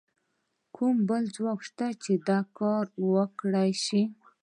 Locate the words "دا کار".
2.27-2.85